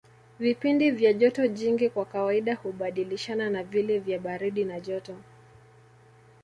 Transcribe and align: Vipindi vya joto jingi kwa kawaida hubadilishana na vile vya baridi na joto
Vipindi 0.39 0.91
vya 0.91 1.13
joto 1.13 1.47
jingi 1.47 1.89
kwa 1.89 2.05
kawaida 2.05 2.55
hubadilishana 2.55 3.49
na 3.49 3.63
vile 3.63 3.99
vya 3.99 4.19
baridi 4.19 4.65
na 4.65 4.79
joto 4.79 5.15